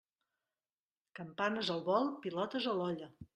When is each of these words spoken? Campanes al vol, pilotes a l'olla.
Campanes 1.19 1.69
al 1.75 1.85
vol, 1.91 2.09
pilotes 2.25 2.71
a 2.73 2.75
l'olla. 2.81 3.13